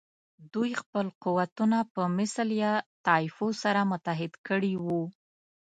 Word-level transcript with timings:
دوی 0.53 0.71
خپل 0.81 1.05
قوتونه 1.23 1.77
په 1.93 2.01
مثل 2.17 2.47
یا 2.63 2.73
طایفو 3.07 3.47
سره 3.63 3.81
متحد 3.91 4.33
کړي 4.47 4.73
وو. 4.83 5.03